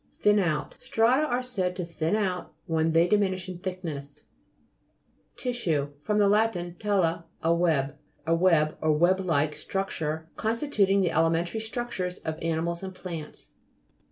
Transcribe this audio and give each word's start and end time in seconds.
THIN 0.23 0.39
OUT 0.39 0.77
Strata 0.79 1.27
are 1.27 1.43
said 1.43 1.75
to 1.75 1.85
thin 1.85 2.15
out 2.15 2.55
when 2.65 2.91
they 2.93 3.07
diminish 3.07 3.47
in 3.47 3.59
thickness. 3.59 4.17
TISSUE 5.35 5.93
fr. 6.01 6.13
lat. 6.15 6.55
tela, 6.79 7.27
a 7.43 7.53
web. 7.53 7.95
A 8.25 8.33
web, 8.33 8.77
or 8.81 8.93
web 8.93 9.19
like 9.19 9.55
structure, 9.55 10.27
constituting 10.37 11.01
the 11.01 11.11
elementary 11.11 11.59
structures 11.59 12.17
of 12.17 12.37
ani 12.41 12.61
mals 12.61 12.81
and 12.81 12.95
plants. 12.95 13.51